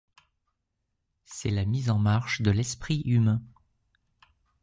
[1.25, 3.39] C'est la mise en marche de l'esprit humain.